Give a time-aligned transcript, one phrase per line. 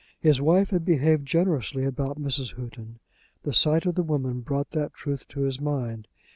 [0.19, 2.55] His wife had behaved generously about Mrs.
[2.55, 2.97] Houghton.
[3.43, 6.07] The sight of the woman brought that truth to his mind.